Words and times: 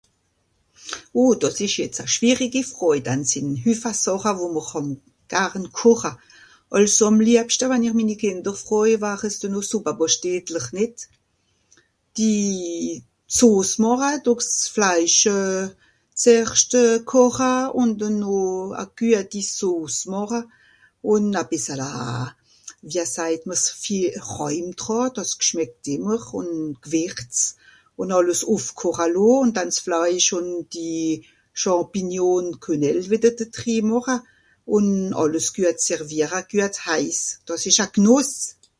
Oh 1.21 1.31
dàs 1.41 1.57
ìsch 1.65 1.77
jetz 1.81 1.97
a 2.03 2.05
schwierigi 2.13 2.61
froj 2.71 2.97
dann 3.07 3.21
's 3.25 3.29
sìnn 3.31 3.49
Hüffa 3.63 3.91
sàcha, 4.03 4.31
wo 4.39 4.45
mr 4.55 4.65
hàn 4.71 4.87
garn 5.31 5.65
kocha. 5.79 6.11
Àlso 6.75 7.03
àm 7.11 7.17
liebschta, 7.25 7.65
wenn 7.71 7.85
ich 7.87 7.95
minni 7.97 8.15
Kìnder 8.21 8.55
froj 8.63 8.89
war's 9.03 9.35
dennoh 9.41 9.67
Sùppapàschtetler, 9.71 10.65
nìt? 10.75 10.95
Die 12.15 12.49
Sos 13.37 13.71
màcha, 13.81 14.09
dùrch 14.25 14.45
s'Fleisch 14.61 15.23
zeerscht 16.21 16.73
kocha, 17.11 17.53
ùn 17.79 17.89
dennoh 18.01 18.69
a 18.81 18.83
güati 18.97 19.41
Sos 19.57 19.95
màcha, 20.11 20.39
ùn 21.11 21.23
a 21.41 21.43
bìssala... 21.49 21.89
wia 22.91 23.05
sajt 23.15 23.43
mr?(...) 23.49 23.67
dàs 25.15 25.29
schmeckt 25.47 25.83
ìmmer 25.93 26.21
ùn 26.39 26.49
gwìrz 26.83 27.37
ùn 28.01 28.09
àlles 28.17 28.41
ùffkocha 28.53 29.05
lo, 29.15 29.25
ùn 29.43 29.49
dànn 29.55 29.71
s'Fleisch 29.77 30.29
ùn 30.39 30.47
die 30.73 30.99
champignon 31.61 32.45
quenelle 32.63 33.03
wìdder 33.11 33.33
dedrii 33.39 33.81
màcha 33.89 34.15
ùn 34.75 34.87
àlles 35.21 35.47
güet 35.55 35.77
seviara 35.87 36.39
güet 36.51 36.75
heis. 36.85 37.19
Dàs 37.47 37.63
ìsch 37.69 37.81
a 37.85 37.87
Gnùss! 37.95 38.31